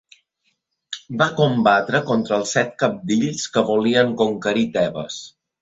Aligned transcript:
Va 1.21 1.27
combatre 1.41 2.01
contra 2.09 2.39
els 2.39 2.55
set 2.57 2.73
Cabdills 2.85 3.47
que 3.59 3.67
volien 3.71 4.19
conquerir 4.23 4.69
Tebes. 4.81 5.25